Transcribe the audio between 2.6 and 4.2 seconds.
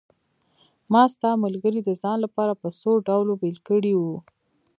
په څو ډلو بېل کړي وو.